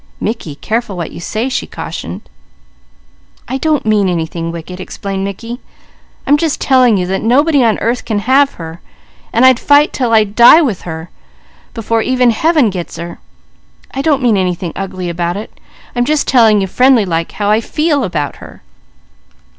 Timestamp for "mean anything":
3.85-4.51, 14.23-14.73